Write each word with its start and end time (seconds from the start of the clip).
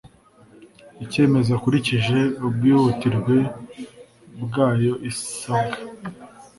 Icyemezo 1.03 1.49
akurikije 1.57 2.19
ubwihutirwe 2.47 3.35
bwayo 4.43 4.93
isabwa 5.09 5.77